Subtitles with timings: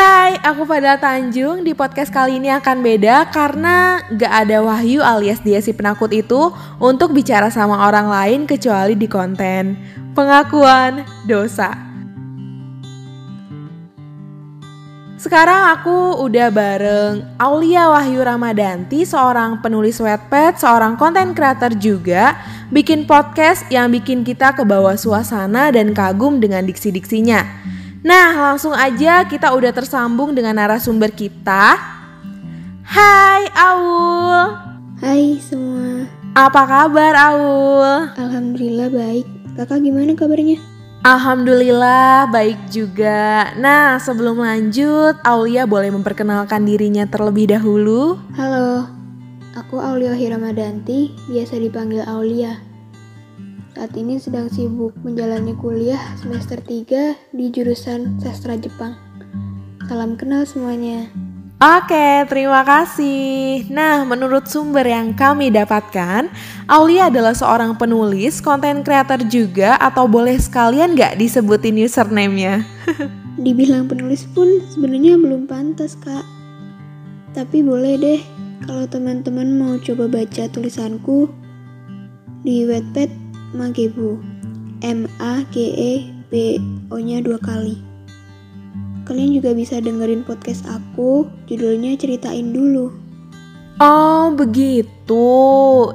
[0.00, 1.60] Hai, aku Fadal Tanjung.
[1.60, 6.48] Di podcast kali ini akan beda karena gak ada Wahyu alias dia si penakut itu
[6.80, 9.76] untuk bicara sama orang lain kecuali di konten
[10.16, 11.76] pengakuan dosa.
[15.20, 22.40] Sekarang aku udah bareng Aulia Wahyu Ramadanti, seorang penulis wetpad, seorang konten creator juga,
[22.72, 27.68] bikin podcast yang bikin kita ke bawah suasana dan kagum dengan diksi-diksinya.
[28.00, 31.76] Nah, langsung aja kita udah tersambung dengan narasumber kita.
[32.80, 34.56] Hai Aul.
[35.04, 36.08] Hai semua.
[36.32, 38.08] Apa kabar Aul?
[38.16, 39.28] Alhamdulillah baik.
[39.52, 40.56] Kakak gimana kabarnya?
[41.04, 43.52] Alhamdulillah baik juga.
[43.60, 48.16] Nah, sebelum lanjut, Aulia boleh memperkenalkan dirinya terlebih dahulu.
[48.32, 48.88] Halo.
[49.60, 52.69] Aku Aulia Hiramadanti, biasa dipanggil Aulia.
[53.80, 58.92] Saat ini sedang sibuk menjalani kuliah semester 3 di jurusan sastra Jepang.
[59.88, 61.08] Salam kenal semuanya.
[61.56, 63.64] Oke, terima kasih.
[63.72, 66.28] Nah, menurut sumber yang kami dapatkan,
[66.68, 72.60] Aulia adalah seorang penulis, konten creator juga, atau boleh sekalian nggak disebutin username-nya?
[73.48, 76.28] Dibilang penulis pun sebenarnya belum pantas, Kak.
[77.32, 78.20] Tapi boleh deh
[78.68, 81.32] kalau teman-teman mau coba baca tulisanku
[82.44, 84.22] di Wattpad Magebu.
[84.80, 85.92] M A G E
[86.32, 86.56] B
[86.88, 87.76] O-nya dua kali.
[89.04, 93.10] Kalian juga bisa dengerin podcast aku, judulnya Ceritain Dulu.
[93.80, 95.32] Oh, begitu.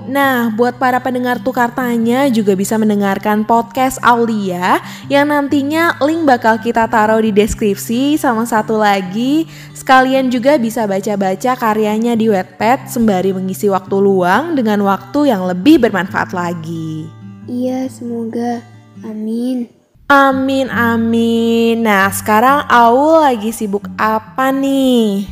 [0.09, 6.57] Nah, buat para pendengar tukar tanya juga bisa mendengarkan podcast Aulia yang nantinya link bakal
[6.57, 9.45] kita taruh di deskripsi sama satu lagi
[9.77, 15.77] sekalian juga bisa baca-baca karyanya di Wattpad sembari mengisi waktu luang dengan waktu yang lebih
[15.85, 17.24] bermanfaat lagi.
[17.45, 18.65] Iya, semoga.
[19.05, 19.69] Amin.
[20.05, 21.81] Amin amin.
[21.81, 25.25] Nah, sekarang Aul lagi sibuk apa nih?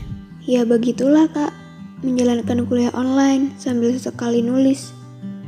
[0.49, 1.53] Ya begitulah kak,
[2.01, 4.89] menjalankan kuliah online sambil sesekali nulis.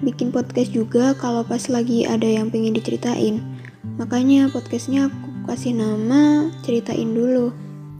[0.06, 3.42] Bikin podcast juga kalau pas lagi ada yang pengen diceritain.
[3.98, 7.50] Makanya podcastnya aku kasih nama Ceritain Dulu.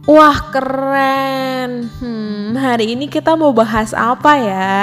[0.06, 1.90] Wah keren.
[1.98, 4.74] Hmm, hari ini kita mau bahas apa ya?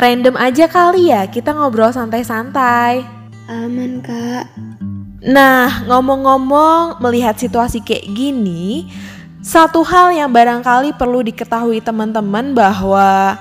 [0.00, 3.04] Random aja kali ya, kita ngobrol santai-santai.
[3.52, 4.48] Aman kak.
[5.22, 8.90] Nah, ngomong-ngomong, melihat situasi kayak gini,
[9.44, 13.38] satu hal yang barangkali perlu diketahui teman-teman bahwa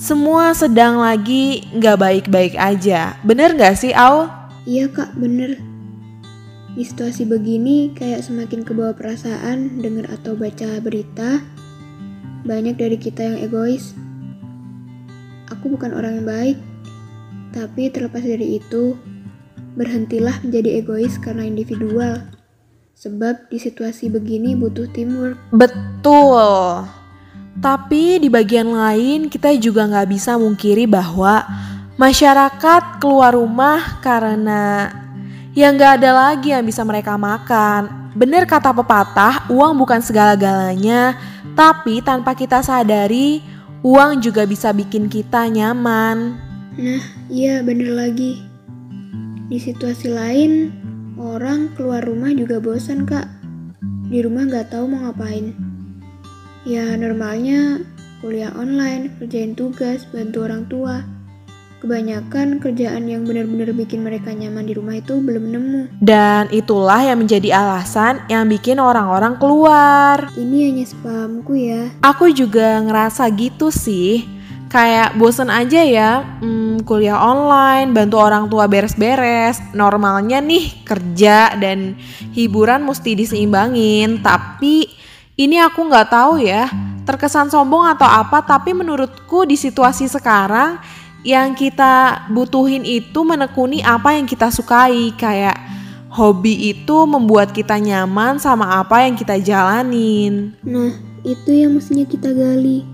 [0.00, 3.18] semua sedang lagi nggak baik-baik aja.
[3.26, 4.30] Bener nggak sih, Au?
[4.64, 5.58] Iya kak, bener.
[6.72, 11.44] Di situasi begini, kayak semakin ke bawah perasaan dengar atau baca berita,
[12.48, 13.92] banyak dari kita yang egois.
[15.52, 16.58] Aku bukan orang yang baik,
[17.52, 18.96] tapi terlepas dari itu,
[19.72, 22.20] Berhentilah menjadi egois karena individual.
[22.92, 25.40] Sebab di situasi begini butuh teamwork.
[25.48, 26.84] Betul.
[27.56, 31.44] Tapi di bagian lain kita juga nggak bisa mungkiri bahwa
[31.96, 34.92] masyarakat keluar rumah karena
[35.56, 38.12] ya nggak ada lagi yang bisa mereka makan.
[38.12, 41.16] Bener kata pepatah, uang bukan segala-galanya,
[41.56, 43.40] tapi tanpa kita sadari,
[43.82, 46.38] uang juga bisa bikin kita nyaman.
[46.78, 48.38] Nah, iya bener lagi.
[49.50, 50.72] Di situasi lain,
[51.18, 53.28] orang keluar rumah juga bosan kak.
[54.08, 55.52] Di rumah gak tahu mau ngapain.
[56.62, 57.82] Ya normalnya
[58.22, 61.02] kuliah online, kerjain tugas, bantu orang tua.
[61.82, 65.98] Kebanyakan kerjaan yang benar-benar bikin mereka nyaman di rumah itu belum nemu.
[65.98, 70.30] Dan itulah yang menjadi alasan yang bikin orang-orang keluar.
[70.38, 71.90] Ini hanya spahamku ya.
[72.06, 74.22] Aku juga ngerasa gitu sih
[74.70, 79.58] kayak bosen aja ya hmm, kuliah online, bantu orang tua beres-beres.
[79.74, 81.98] Normalnya nih kerja dan
[82.30, 84.86] hiburan mesti diseimbangin, tapi
[85.34, 86.70] ini aku nggak tahu ya
[87.02, 94.18] terkesan sombong atau apa, tapi menurutku di situasi sekarang yang kita butuhin itu menekuni apa
[94.18, 95.54] yang kita sukai kayak
[96.12, 100.52] hobi itu membuat kita nyaman sama apa yang kita jalanin.
[100.60, 100.92] Nah,
[101.24, 102.84] itu yang mestinya kita gali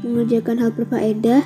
[0.00, 1.42] mengerjakan hal berfaedah,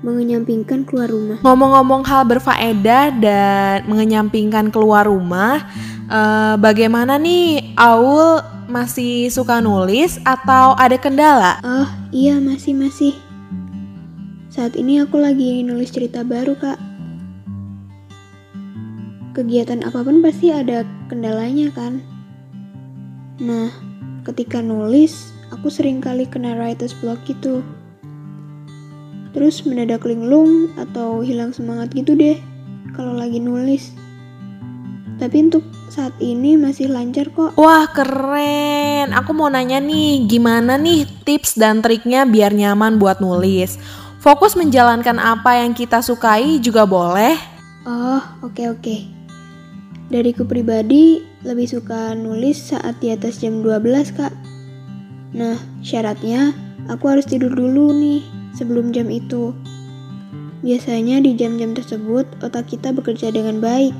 [0.00, 1.38] mengenyampingkan keluar rumah.
[1.44, 5.66] Ngomong-ngomong hal berfaedah dan mengenyampingkan keluar rumah,
[6.08, 8.40] uh, bagaimana nih Aul
[8.70, 11.60] masih suka nulis atau ada kendala?
[11.60, 13.27] Oh iya masih masih.
[14.58, 16.82] Saat ini aku lagi nulis cerita baru kak.
[19.30, 22.02] Kegiatan apa pun pasti ada kendalanya kan.
[23.38, 23.70] Nah,
[24.26, 27.62] ketika nulis, aku sering kali kena writer's block gitu
[29.30, 32.34] terus mendadak linglung atau hilang semangat gitu deh
[32.98, 33.94] kalau lagi nulis.
[35.22, 37.54] Tapi untuk saat ini masih lancar kok.
[37.54, 43.78] Wah keren, aku mau nanya nih gimana nih tips dan triknya biar nyaman buat nulis
[44.18, 47.38] Fokus menjalankan apa yang kita sukai juga boleh
[47.86, 49.00] Oh oke okay, oke okay.
[50.10, 54.34] Dariku pribadi lebih suka nulis saat di atas jam 12 kak
[55.38, 55.54] Nah
[55.86, 56.50] syaratnya
[56.90, 58.26] aku harus tidur dulu nih
[58.58, 59.54] sebelum jam itu
[60.66, 63.94] Biasanya di jam-jam tersebut otak kita bekerja dengan baik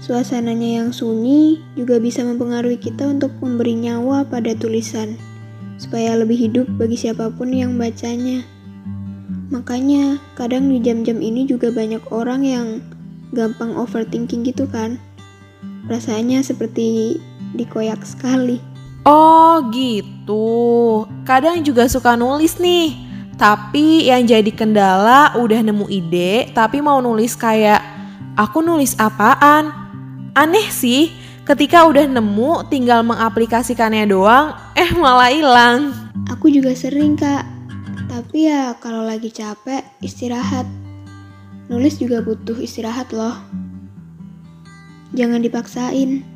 [0.00, 5.20] Suasananya yang sunyi juga bisa mempengaruhi kita untuk memberi nyawa pada tulisan,
[5.76, 8.40] supaya lebih hidup bagi siapa pun yang bacanya.
[9.50, 12.66] Makanya, kadang di jam-jam ini juga banyak orang yang
[13.34, 14.94] gampang overthinking gitu kan.
[15.90, 17.18] Rasanya seperti
[17.58, 18.62] dikoyak sekali.
[19.02, 22.94] Oh gitu, kadang juga suka nulis nih.
[23.34, 27.82] Tapi yang jadi kendala udah nemu ide, tapi mau nulis kayak
[28.38, 29.72] aku nulis apaan?
[30.36, 31.10] Aneh sih,
[31.42, 35.90] ketika udah nemu tinggal mengaplikasikannya doang, eh malah hilang.
[36.30, 37.42] Aku juga sering kak,
[38.10, 40.66] tapi ya kalau lagi capek istirahat.
[41.70, 43.38] Nulis juga butuh istirahat loh.
[45.14, 46.26] Jangan dipaksain.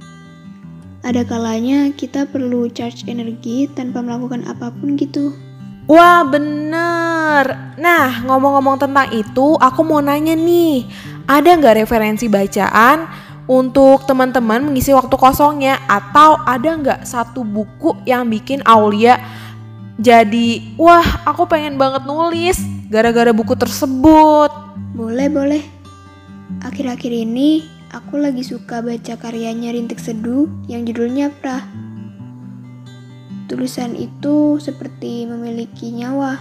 [1.03, 5.35] Ada kalanya kita perlu charge energi tanpa melakukan apa pun gitu.
[5.85, 10.89] Wah bener Nah ngomong-ngomong tentang itu Aku mau nanya nih
[11.29, 13.05] Ada nggak referensi bacaan
[13.45, 19.21] untuk teman-teman mengisi waktu kosongnya atau ada nggak satu buku yang bikin Aulia
[20.01, 22.59] jadi wah aku pengen banget nulis
[22.91, 24.51] gara-gara buku tersebut.
[24.95, 25.63] Boleh boleh.
[26.63, 31.85] Akhir-akhir ini aku lagi suka baca karyanya Rintik Seduh yang judulnya Prah
[33.47, 36.41] tulisan itu seperti memiliki nyawa.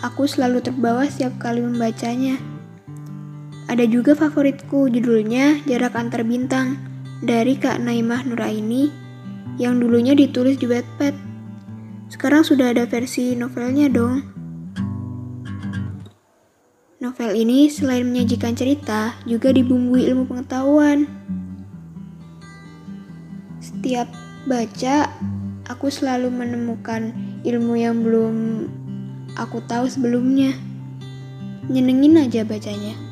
[0.00, 2.40] Aku selalu terbawa setiap kali membacanya.
[3.70, 6.74] Ada juga favoritku judulnya Jarak Antar Bintang
[7.22, 8.90] dari Kak Naimah Nuraini
[9.60, 11.29] yang dulunya ditulis di Wattpad.
[12.10, 14.26] Sekarang sudah ada versi novelnya dong.
[16.98, 21.06] Novel ini selain menyajikan cerita, juga dibumbui ilmu pengetahuan.
[23.62, 24.10] Setiap
[24.44, 25.08] baca,
[25.70, 27.14] aku selalu menemukan
[27.46, 28.66] ilmu yang belum
[29.38, 30.52] aku tahu sebelumnya.
[31.70, 33.09] Nyenengin aja bacanya.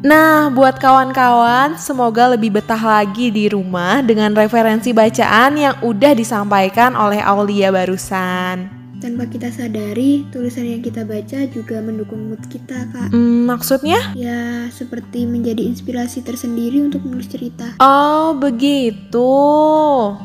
[0.00, 6.96] Nah, buat kawan-kawan, semoga lebih betah lagi di rumah dengan referensi bacaan yang udah disampaikan
[6.96, 8.80] oleh Aulia barusan.
[8.96, 13.12] Tanpa kita sadari, tulisan yang kita baca juga mendukung mood kita, Kak.
[13.12, 14.16] Hmm, maksudnya?
[14.16, 17.76] Ya, seperti menjadi inspirasi tersendiri untuk menulis cerita.
[17.76, 19.36] Oh, begitu.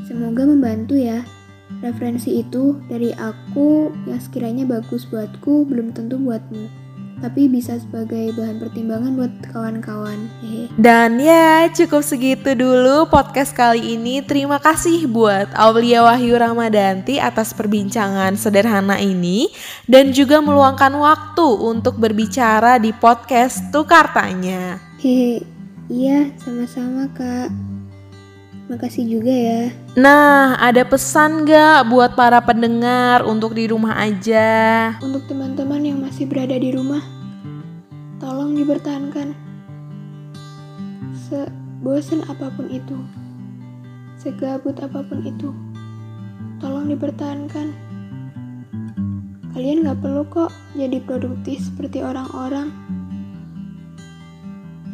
[0.08, 1.20] Semoga membantu ya.
[1.84, 6.85] Referensi itu dari aku yang sekiranya bagus buatku belum tentu buatmu
[7.24, 10.20] tapi bisa sebagai bahan pertimbangan buat kawan-kawan.
[10.76, 14.20] Dan ya, cukup segitu dulu podcast kali ini.
[14.24, 19.48] Terima kasih buat Aulia Wahyu Ramadanti atas perbincangan sederhana ini
[19.88, 24.80] dan juga meluangkan waktu untuk berbicara di podcast Tukar Tanya.
[25.00, 25.44] Hehe,
[25.88, 27.75] iya sama-sama kak.
[28.66, 29.70] Makasih juga ya.
[29.94, 34.98] Nah, ada pesan gak buat para pendengar untuk di rumah aja?
[35.06, 37.06] Untuk teman-teman yang masih berada di rumah,
[38.18, 39.38] tolong dipertahankan.
[41.30, 42.98] Sebosan apa pun itu,
[44.18, 45.54] segabut apa pun itu,
[46.58, 47.70] tolong dipertahankan.
[49.54, 52.74] Kalian gak perlu kok jadi produktif seperti orang-orang.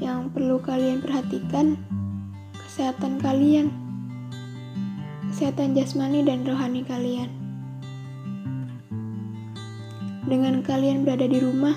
[0.03, 1.79] Yang perlu kalian perhatikan
[2.71, 3.67] kesehatan kalian,
[5.27, 7.27] kesehatan jasmani dan rohani kalian.
[10.23, 11.75] Dengan kalian berada di rumah,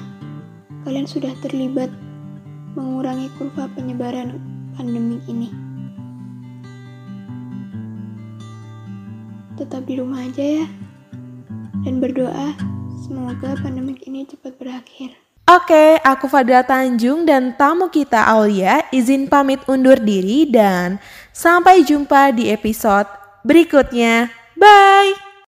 [0.86, 1.90] kalian sudah terlibat
[2.78, 4.38] mengurangi kurva penyebaran
[4.78, 5.50] pandemi ini.
[9.58, 10.66] Tetap di rumah aja ya,
[11.82, 12.54] dan berdoa
[13.02, 15.23] semoga pandemi ini cepat berakhir.
[15.44, 20.96] Oke, aku Fadila Tanjung dan tamu kita Aulia izin pamit undur diri dan
[21.36, 23.04] sampai jumpa di episode
[23.44, 24.32] berikutnya.
[24.56, 25.23] Bye!